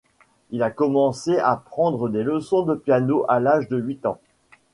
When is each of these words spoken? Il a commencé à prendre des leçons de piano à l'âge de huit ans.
Il 0.49 0.63
a 0.63 0.71
commencé 0.71 1.37
à 1.37 1.55
prendre 1.55 2.09
des 2.09 2.23
leçons 2.23 2.63
de 2.63 2.73
piano 2.73 3.23
à 3.29 3.39
l'âge 3.39 3.69
de 3.69 3.77
huit 3.77 4.03
ans. 4.07 4.17